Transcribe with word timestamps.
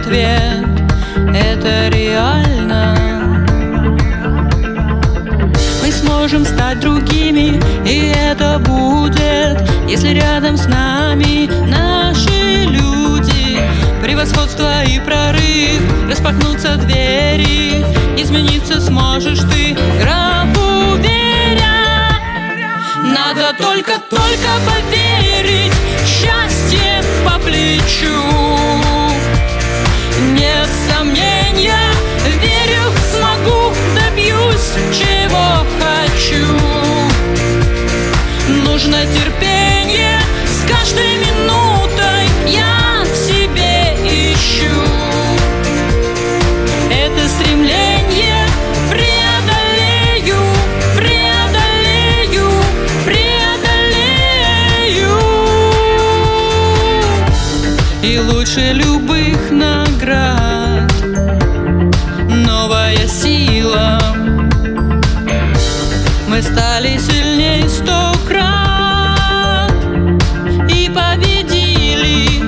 ответ 0.00 0.64
Это 1.34 1.88
реально. 1.88 2.96
Мы 5.82 5.92
сможем 5.92 6.44
стать 6.44 6.80
другими 6.80 7.60
И 7.86 8.12
это 8.16 8.58
будет 8.58 9.62
Если 9.88 10.10
рядом 10.10 10.56
с 10.56 10.66
нами 10.66 11.50
наши 11.68 12.64
люди. 12.64 13.60
Превосходство 14.02 14.84
и 14.84 14.98
прорыв 14.98 16.08
Распахнутся 16.08 16.76
двери 16.76 17.84
Измениться 18.16 18.80
сможешь 18.80 19.40
ты. 19.40 19.76
Графу 20.00 20.96
веря 20.96 22.18
Надо 23.04 23.54
только-только 23.58 24.50
поверить. 24.66 25.72
Счастье 26.06 27.02
по 27.24 27.38
плечу 27.38 28.39
и 58.02 58.18
лучше 58.18 58.72
любых 58.72 59.50
наград. 59.50 60.90
Новая 62.28 63.06
сила, 63.06 64.00
мы 66.28 66.42
стали 66.42 66.98
сильнее 66.98 67.68
сто 67.68 68.12
крат 68.26 69.72
и 70.70 70.88
победили. 70.88 72.42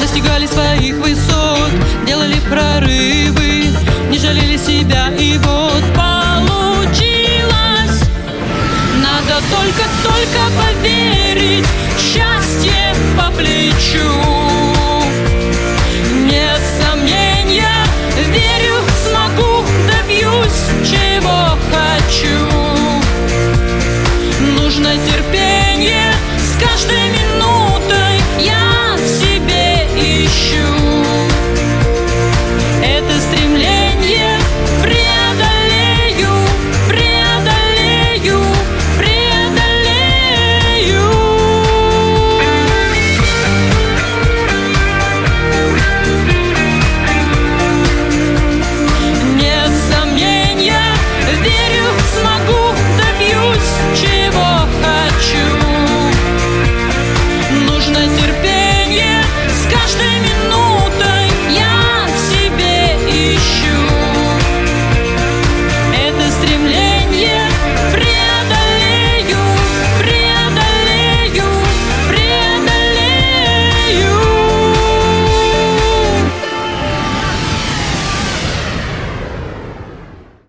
Достигали 0.00 0.46
своих 0.46 0.94
высот, 0.96 1.70
делали 2.06 2.36
прорывы, 2.48 3.66
не 4.10 4.18
жалели 4.18 4.56
себя 4.56 5.08
и 5.18 5.36
вот 5.38 5.82
получилось. 5.94 6.90
Надо 9.02 9.42
только-только 9.50 10.40
поверить 10.56 11.66
в 11.96 12.00
счастье 12.00 12.41
плечу. 13.36 14.41